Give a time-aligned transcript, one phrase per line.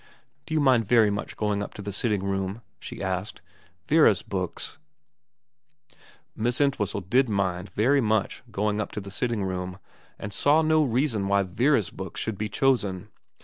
[0.47, 3.39] 'Do you mind very much going up to the sitting room?' she asked.'
[3.87, 4.79] Vera's books'
[6.35, 9.77] Miss Entwhistle did mind very much going up to the sitting room,
[10.17, 13.09] and saw no reason why Vera's books should be chosen.